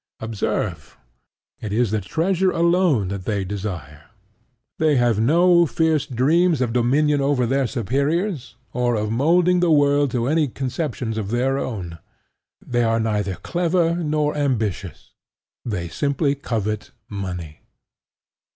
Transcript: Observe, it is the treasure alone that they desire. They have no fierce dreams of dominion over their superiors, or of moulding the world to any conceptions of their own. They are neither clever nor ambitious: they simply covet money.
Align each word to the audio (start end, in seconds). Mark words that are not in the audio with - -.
Observe, 0.19 0.97
it 1.59 1.71
is 1.71 1.91
the 1.91 2.01
treasure 2.01 2.49
alone 2.49 3.09
that 3.09 3.25
they 3.25 3.45
desire. 3.45 4.05
They 4.79 4.95
have 4.95 5.19
no 5.19 5.67
fierce 5.67 6.07
dreams 6.07 6.59
of 6.59 6.73
dominion 6.73 7.21
over 7.21 7.45
their 7.45 7.67
superiors, 7.67 8.55
or 8.73 8.95
of 8.95 9.11
moulding 9.11 9.59
the 9.59 9.69
world 9.69 10.09
to 10.09 10.25
any 10.25 10.47
conceptions 10.47 11.19
of 11.19 11.29
their 11.29 11.59
own. 11.59 11.99
They 12.65 12.81
are 12.81 12.99
neither 12.99 13.35
clever 13.43 13.93
nor 13.95 14.35
ambitious: 14.35 15.13
they 15.63 15.87
simply 15.87 16.33
covet 16.33 16.89
money. 17.07 17.59